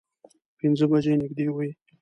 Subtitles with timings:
[0.57, 1.69] پینځه بجې نږدې وې.